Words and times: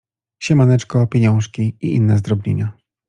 Siemaneczko, 0.39 1.07
pieniążki 1.07 1.77
i 1.81 1.95
inne 1.95 2.17
zdrobnienia. 2.17 2.73